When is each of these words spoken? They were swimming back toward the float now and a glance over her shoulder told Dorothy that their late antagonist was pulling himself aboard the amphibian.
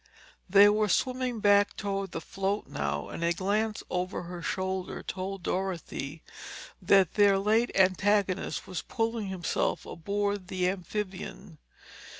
They 0.49 0.67
were 0.67 0.89
swimming 0.89 1.41
back 1.41 1.77
toward 1.77 2.09
the 2.09 2.19
float 2.21 2.65
now 2.65 3.09
and 3.09 3.23
a 3.23 3.33
glance 3.33 3.83
over 3.87 4.23
her 4.23 4.41
shoulder 4.41 5.03
told 5.03 5.43
Dorothy 5.43 6.23
that 6.81 7.13
their 7.13 7.37
late 7.37 7.69
antagonist 7.75 8.65
was 8.65 8.81
pulling 8.81 9.27
himself 9.27 9.85
aboard 9.85 10.47
the 10.47 10.67
amphibian. 10.67 11.59